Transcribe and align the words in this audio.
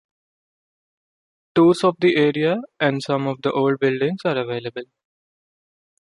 Tours 1.53 1.83
of 1.83 1.95
the 1.99 2.15
area 2.15 2.57
and 2.79 3.03
some 3.03 3.27
of 3.27 3.43
the 3.43 3.51
old 3.51 3.77
buildings 3.79 4.21
are 4.25 4.35
available. 4.39 4.85